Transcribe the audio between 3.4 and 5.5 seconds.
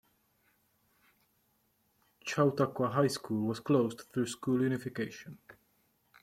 was closed through school unification.